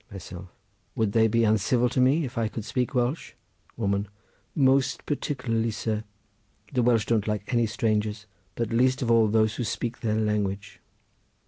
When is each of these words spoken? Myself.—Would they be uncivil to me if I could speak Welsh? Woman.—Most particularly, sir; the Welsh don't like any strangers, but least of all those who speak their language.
Myself.—Would 0.11 1.11
they 1.11 1.27
be 1.27 1.43
uncivil 1.43 1.87
to 1.89 2.01
me 2.01 2.25
if 2.25 2.35
I 2.35 2.47
could 2.47 2.65
speak 2.65 2.95
Welsh? 2.95 3.33
Woman.—Most 3.77 5.05
particularly, 5.05 5.69
sir; 5.69 6.03
the 6.73 6.81
Welsh 6.81 7.05
don't 7.05 7.27
like 7.27 7.53
any 7.53 7.67
strangers, 7.67 8.25
but 8.55 8.71
least 8.71 9.03
of 9.03 9.11
all 9.11 9.27
those 9.27 9.57
who 9.57 9.63
speak 9.63 9.99
their 9.99 10.15
language. 10.19 10.79